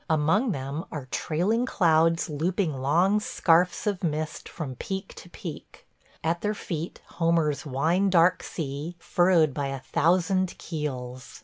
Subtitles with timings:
[0.09, 5.85] Among them are trailing clouds looping long scarfs of mist from peak to peak;
[6.23, 11.39] at their feet Homer's "wine dark sea," furrowed by a thousand keels